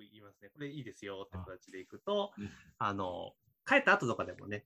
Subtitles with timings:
[0.00, 0.48] く言いますね。
[0.52, 3.32] これいいですよって形でいくと、うんあの、
[3.66, 4.64] 帰った後とかでもね、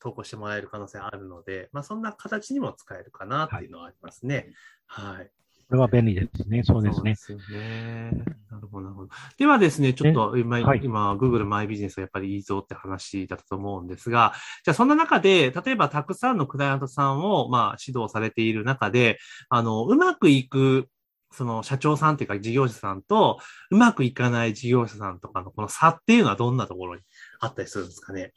[0.00, 4.52] 投稿してもらえる可能性あるので、まあそんな形にも使えるかなっていうのはありますね。
[4.86, 5.30] はい。
[5.68, 6.62] これは便利ですね。
[6.62, 7.14] そうですね。
[7.16, 8.10] そうですよね。
[8.50, 9.08] なるほど、なるほど。
[9.38, 20.88] ではですね、ちょっと今、はい今、Google マイビジネスがやっぱりいいぞって話だったと思うんですが、じゃあそんな中で、例えばたくさんのクライアントさんを、まあ、指導されている中で、あの、うまくいく、
[21.36, 23.38] その社長さんっていうか事業者さんと、
[23.70, 27.02] うまくいかない事業者さんとかのこの差っていうのはどんなところに
[27.40, 28.32] あったりするんですかね？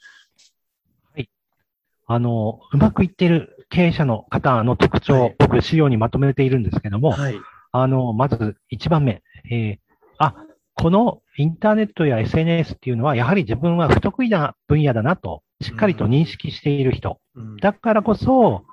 [2.09, 7.40] あの、うまくいっている経営者の方の特徴、はい僕、資料にまとめているんですけども、はい。
[7.73, 9.21] あの、まず1番目、
[9.52, 9.77] えー
[10.18, 10.35] あ、
[10.73, 17.20] このインターネットや SNS っていうのは、やはり自分は不得意な分野だなと、しっかりと認識している人。
[17.35, 18.63] うんだからこそ、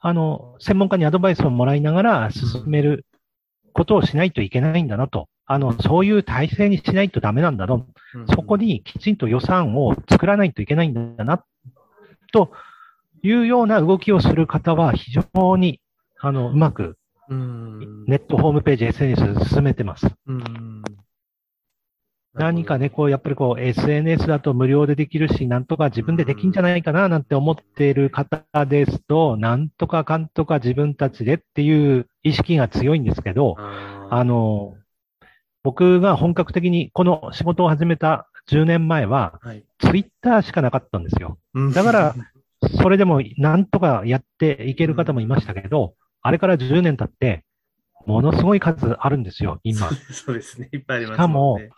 [0.00, 3.06] あの、専門家にアドバイスをもらいながら進める
[3.78, 5.28] ことをしないといけないんだなと。
[5.46, 7.82] あの、そういう体制にしないとダメなんだな。
[8.34, 11.44] そこにきちんと予算を作らないといけないんだな、
[12.32, 12.50] と
[13.22, 15.80] いうような動きをする方は非常に、
[16.20, 16.96] あの、うまく
[17.30, 20.06] うん、ネットホームページ、SNS 進めてます。
[20.26, 20.44] うん
[22.38, 34.76] 何かね、こう、やっぱりこう、SNS だと無料でできるし、なんとか自分でできんじゃないかな、なんて思っている方ですと、なんとかかんとか自分たちでっていう意識が強いんですけど、ああの、
[35.62, 39.64] 僕が本格的にこの仕事を始めた10年前は、はい。
[39.80, 41.38] ツイッターしかなかったんですよ。
[41.54, 42.14] うんだから、
[42.80, 47.44] それでもなんとかやっていける方もいましたけど、あれから10年経って、
[48.06, 49.90] ものすごい数あるんですよ、今。
[50.10, 50.68] そうですね。
[50.72, 51.70] いっぱいありますしかもね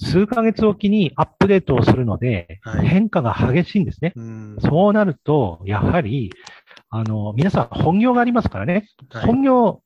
[0.00, 2.86] 数ヶ月おきにアップデートをするので、はい。
[2.86, 4.12] 変化が激しいんですね。
[4.14, 4.56] うん。
[4.60, 6.32] そうなると、やはり、
[6.90, 8.88] あの、皆さん本業がありますからね。
[9.10, 9.26] はい。
[9.26, 9.82] 本業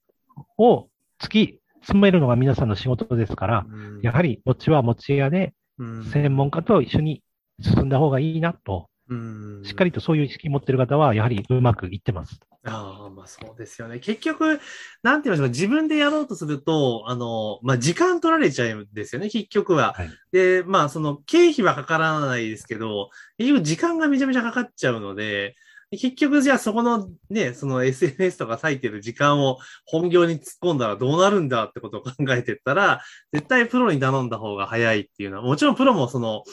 [0.58, 0.88] を
[1.20, 4.00] 突き詰めるのが皆さんの仕事ですから、うん。
[4.02, 6.04] やはり、持ちは持ち屋で、うん。
[6.04, 7.22] 専門家と一緒に
[7.60, 12.40] 進んだ方がいいなと、うんしっかりとそういう意識を持っている方は、やはりうまくいってます。
[12.64, 13.98] ああ、まあそうですよね。
[13.98, 14.60] 結局、
[15.02, 19.94] なんて言いましょうか、自分でやろうとすると、あの、まあ時間取られちゃうんですよね、結局は。
[19.94, 25.54] はいで、まあその経費はかからないですけど、結局時間がめちゃめちゃかかっちゃうので、
[25.90, 36.44] 結局じゃあそこのね、その SNS とか割いてる時間を本業に突っ込んだらどうなるんだってことを考えてったら、絶対プロに頼んだ方が早いっていうのは、もちろんプロもその、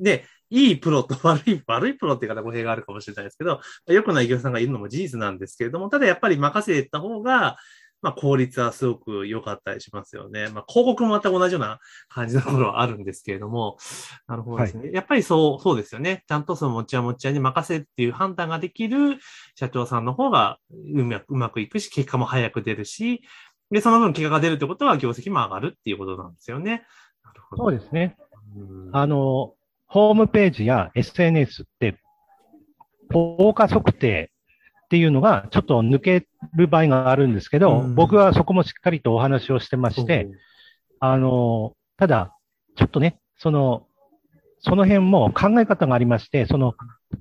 [0.00, 7.56] ね、いいプロと悪い、 悪いプロっていう方語弊があるかもしれないですけど、良くない業者さんがいるのも事実なんですけれども、ただやっぱり任せていった方が、
[8.02, 10.48] まあ効率はすごく良かったりしますよね。
[10.48, 13.78] まあ広告もまた同じような感じのところはあるんですけれども、
[14.26, 14.90] なるほどですね。
[14.92, 16.22] やっぱりそう、そうですよね。
[16.28, 19.18] ちゃんとその持ち屋持ち屋に任せるっていう判断ができる
[19.54, 23.22] 社長さんの方がうまくうまくいくし、結果も早く出るし、
[23.70, 26.86] で、その分結果が出るってことは業績も上がるっていうことなんですよね。
[27.24, 27.64] なるほど。
[27.64, 28.16] そうですね。
[28.56, 29.54] うんあの、
[29.86, 31.96] ホームページや SNS って、
[33.12, 34.30] 効果測定
[34.86, 40.28] っていうのがちょっと抜ける場合があるんですけど、うん僕はそこもしっかりとお話をしてまして、、
[41.00, 42.36] あの、ただ、
[42.76, 43.86] ちょっとね、その、
[44.60, 46.74] その辺も考え方がありまして、その、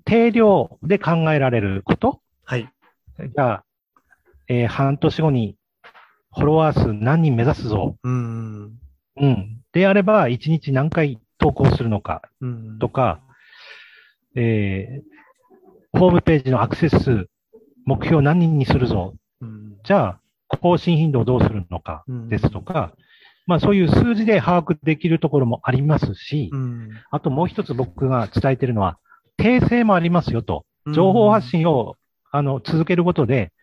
[0.06, 2.70] 定量で考えられることはい。
[3.20, 3.64] じゃあ、
[4.48, 5.56] えー半年後に
[6.36, 7.98] フォロワー数何人目指すぞ。
[8.04, 8.74] うん。
[9.18, 9.62] うん。
[9.72, 13.20] であれば、1日何回投稿するのかうんとか、
[14.36, 15.16] えー
[15.98, 17.30] ホームページのアクセス数、
[17.86, 19.14] 目標何人にするぞ。
[19.40, 20.18] うんじゃ
[20.50, 22.92] あ、更新頻度をどうするのかうんですとか、
[23.46, 28.98] まあそういう数字で把握できるところもありますし、うんあともう一つ僕が伝えているのは、
[29.40, 30.66] 訂正もありますよと。
[30.94, 31.96] 情報発信を、
[32.30, 33.54] あの、続けることで、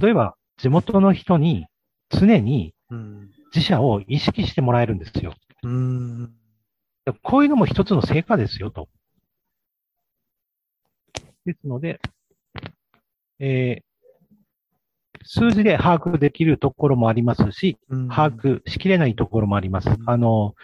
[0.00, 1.66] 例えば地元の人に
[2.10, 3.30] 常にうん。
[3.54, 5.34] 自社を意識してもらえるんですよ。
[5.62, 6.30] うん。
[7.22, 8.88] こういうのも一つの成果ですよと。
[11.44, 12.00] ですので、
[13.38, 13.88] えー
[15.30, 18.08] 数字で把握できるところもありますし、うん。
[18.08, 19.90] 把握しきれないところもあります。
[19.90, 19.98] ん。
[20.06, 20.54] あの、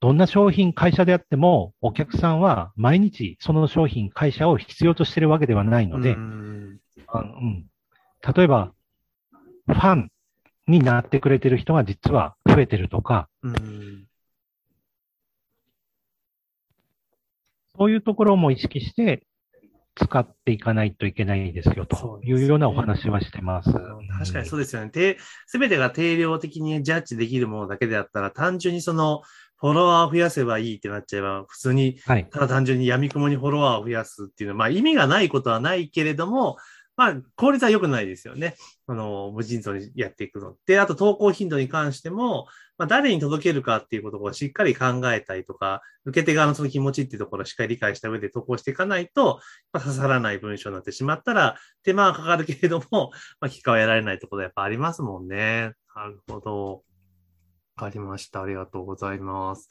[0.00, 6.80] どんな商品、会社であっても、お客さんは毎日その商品、会社を必要としているわけではないので、うん。
[7.06, 7.66] あうん、
[8.34, 8.72] 例えば、
[9.66, 10.10] ファン
[10.66, 14.06] になってくれてる人が実は増えてるとか、うん
[17.80, 19.22] そういうところも意識して
[19.96, 23.72] 使っていかないといけないですよというようなお話はしてます。
[23.72, 24.90] 確かにそうですよね。
[24.90, 25.16] て
[25.46, 29.22] すべてが定量的にジャッジできるものだけであったら、単純にその、
[29.56, 32.28] フォロワーを増やせばいいってなっちゃえば、普通に、はい。
[32.30, 36.58] ただ単純に闇雲にフォロワーを増やすっていうのは、まあ意味がないことはないけれども、
[37.00, 38.56] まあ、効率は良くないですよね。
[38.86, 40.54] あの、無尽蔵にやっていくの。
[40.66, 49.40] で、あと投稿頻度に関しても、まあ、誰に届けるかっていうことをしっかり考えたりとか、受け手側のその気持ちっていうところをしっかり理解した上で投稿していかないと、
[49.72, 55.72] まあ、刺さらない文章になってしまったら、手間はかかるけれども、まあ、結果は得られないところやっぱありますもんね。
[55.96, 56.82] なるほど。
[57.76, 58.42] わかりました。
[58.42, 59.70] ありがとうございます。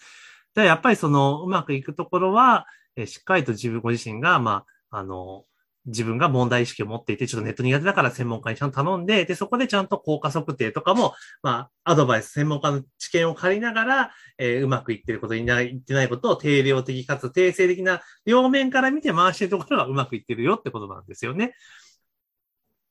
[0.55, 2.65] で、やっぱりその、うまくいくところは、
[2.95, 5.45] えしっかりと自分ご自身が、まあ、あの、
[5.85, 21.53] 自分が問題意識を持っていて、ちょっとネット苦手だから専門家にちゃんと頼んで、で、そこでちゃんと効果測定とかも、まあ、アドバイス、専門家の知見を借りながら、えー、うまくいってることにない、いってないことを定量的かつ定性的な両面から見て回してるところがうまくいってるよってことなんですよね。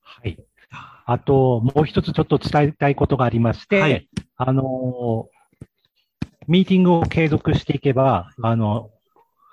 [0.00, 0.38] はい。
[1.06, 5.28] あと、もう一つちょっと伝えたいことがありまして、はい、あの、
[6.46, 8.90] ミーティングを継続していけば、あの、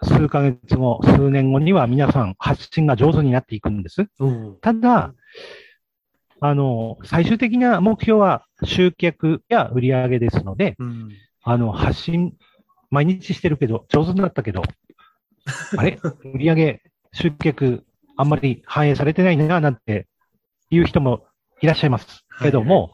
[0.04, 4.08] 数ヶ月後、数年後には皆さん発信が上手になっていくんです。
[4.20, 5.14] うん、ただ、
[6.42, 11.10] あの、最終的な目標は集客や売り上げですので、うん、
[11.44, 12.34] あの、発信、
[12.92, 14.64] 毎日してるけど、上手になったけど、
[15.78, 16.00] あれ？
[16.34, 16.82] 売り上げ、
[17.14, 17.86] 集客、
[18.18, 20.08] あんまり反映されてないな、なんて
[20.70, 21.26] いう人も
[21.62, 22.92] いらっしゃいますけども、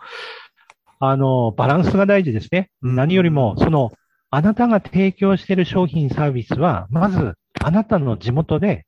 [1.00, 2.70] はい、あの、バランスが大事ですね。
[2.82, 3.92] うん、何よりも、その、
[4.34, 8.86] あなたが提供している商品サービスは、まず、あなたの地元で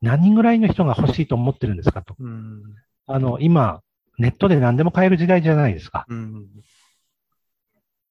[0.00, 2.14] 何人ぐらいの人が欲しいと思ってるんですかと。
[2.20, 2.62] うん、
[3.06, 3.80] あの、今、
[4.16, 6.06] ネットで何でも買える時代じゃないですか。
[6.08, 6.46] うん、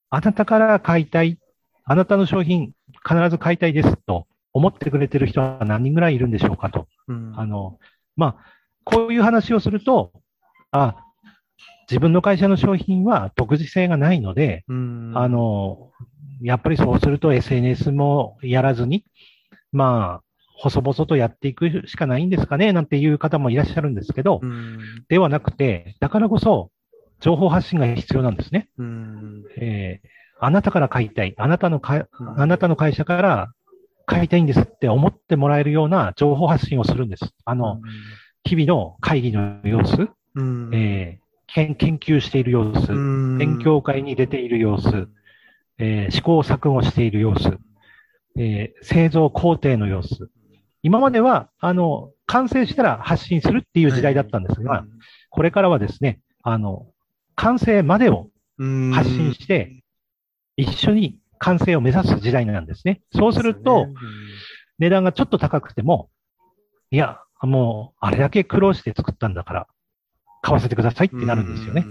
[0.09, 1.39] あなたから買いたい、
[1.85, 2.73] あなたの商品
[3.07, 6.87] 必ず買いたいですと思ってくれてる人は何人ぐらいいるんでしょうかと。
[7.07, 7.79] うん、あの、
[8.17, 8.45] まあ、
[8.83, 10.11] こういう話をすると、
[10.71, 10.97] あ、
[11.89, 15.91] 自分の会社の商品は独自性がないので、あの、
[16.43, 19.05] やっぱりそうすると SNS もやらずに、
[19.71, 20.23] まあ、
[20.55, 24.41] 細々とやっていくしかないんですかね、なんていう方もいらっしゃるんですけど、
[25.09, 26.69] ではなくて、だからこそ、
[27.19, 28.67] 情報発信が必要なんですね。
[29.57, 30.07] えー、
[30.39, 32.07] あなたから買いたい、あなたのか、
[32.37, 33.53] あなたの会社から
[34.05, 37.33] 買いたいんですって思ってもらえるような情報発信をするんです。
[37.45, 37.81] あの、
[38.43, 40.09] 日々の会議の様子、
[40.73, 42.87] えー、研究している様子、
[43.37, 45.07] 勉強会に出ている様子、
[45.83, 47.57] えー、試行錯誤している様子、
[48.37, 50.29] えー、製造工程の様子。
[50.81, 54.83] 今までは、あの、完成したら発信するっていう時代だったんですが、はい、
[55.29, 56.87] これからはですね、あの、
[57.35, 58.29] 完成までを
[58.93, 59.83] 発信して、
[60.55, 63.01] 一緒に完成を目指す時代なんですね。
[63.13, 63.87] そうすると、
[64.79, 66.09] 値段がちょっと高くても、
[66.91, 69.67] いや、もう、あれだけ苦労して作ったんだから、
[70.41, 71.85] 買わせてくださいってなるんですよね。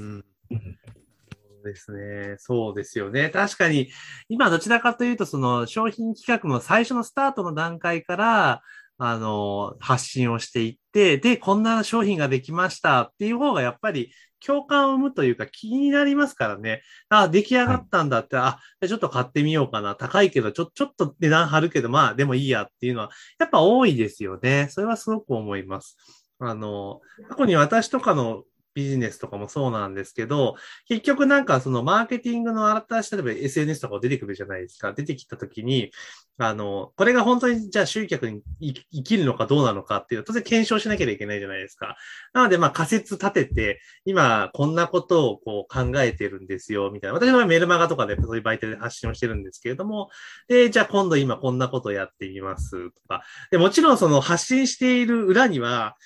[1.62, 2.34] ですね。
[2.38, 3.30] そうですよね。
[3.30, 3.90] 確かに、
[4.28, 8.62] 今どちらかというと、その商品企画の最初のスタートの段階から、
[8.98, 14.12] あの、発信をしていって、で、こんな商品ができましたっていう方がやっぱり
[14.44, 16.82] 共感を生むというか気になりますからね。
[17.08, 19.94] あ、出来上がったんだって、はい、あ、ちょっと買ってみようかな。
[19.94, 24.68] 高いけど、ちょ、ちょっと値段張るけど、まあ、でもいいやっていうのは、やっぱ多いですよね。
[24.70, 25.96] それはすごく思います。
[26.38, 28.42] あの、過去に私とかの
[28.74, 30.56] ビジネスとかもそうなんですけど、
[30.88, 34.92] 結局なんかそのマーケティングの新しい、例えば SNS とか出てくるじゃないですか。
[34.92, 35.90] 出てきたときに、
[36.38, 41.96] あの、これが本当にじゃあ集客に生きるのかどうなのかっていう、当然検証しなきゃいけないじゃないですか。
[42.32, 47.14] なのでまあ仮説立てて、今こんなことをこう考えてるんですよ、みたいな。
[47.14, 50.10] 私はメルマガとかでそういう媒体で発信をしてるんですけれども、
[50.48, 53.22] で、じゃあ今度今こんなことやってみますとか。
[53.50, 55.96] で、もちろんその発信している裏には、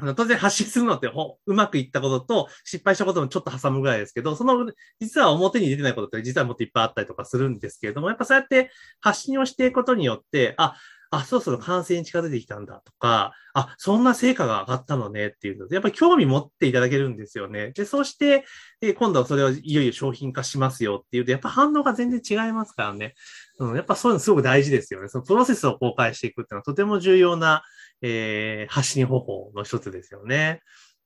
[0.00, 1.10] あの当然発信するのって
[1.46, 10.76] うまくいったことと失敗したこともちょっと挟むぐらいですけど、その実は表に出てないことって実はもっといっぱいあったりとかするんですけれども、やっぱそうやって発信をしていくことによって、あ、
[11.10, 17.70] あ、そろそろ完成に近づいてきたんだとか、あ、そんな成果が上がったのねっていうので、やっぱり興味持っていただけるんですよね。
[17.70, 18.44] で、そして、
[18.80, 23.14] で今度はそれをいよいよ商品化しますよっていうと、やっぱ反応が全然違いますからね。
[23.58, 25.08] うん、やっぱそういうのすごく大事ですよね。
[25.08, 27.62] そのプロセスを公開していくっていうのはとても重要な、
[28.02, 30.62] えー、発信方法の一つですよね。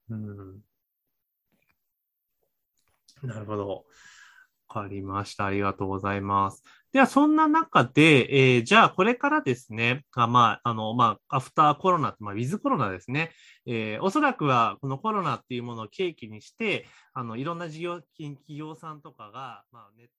[0.08, 0.60] うん。
[3.22, 3.84] なるほど。
[4.68, 5.46] わかりました。
[5.46, 6.62] ありがとうございます。
[6.92, 13.32] では、そんな中で、えー、じゃあ、これからですね、あまあ、あの、まあ、アフターコロナ、まあ、ウィズコロナですね。
[13.66, 20.12] えー、おそらくは、このコロナっていうものを契機にして、あの、いろんな事業、企業さんとかが、まあ、ネット